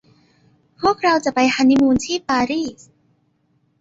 [0.79, 2.81] พวกเราจะไปฮันนีมูนที่ปารีส